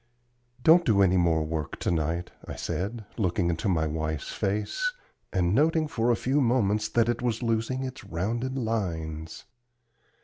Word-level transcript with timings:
"Don't 0.63 0.83
do 0.83 1.03
any 1.03 1.15
more 1.15 1.43
work 1.45 1.77
to 1.81 1.91
night," 1.91 2.31
I 2.47 2.55
said, 2.55 3.05
looking 3.19 3.51
into 3.51 3.69
my 3.69 3.85
wife's 3.85 4.31
face, 4.33 4.93
and 5.31 5.53
noting 5.53 5.87
for 5.87 6.09
a 6.09 6.15
few 6.15 6.41
moments 6.41 6.89
that 6.89 7.07
it 7.07 7.21
was 7.21 7.43
losing 7.43 7.83
its 7.83 8.03
rounded 8.03 8.57
lines. 8.57 9.45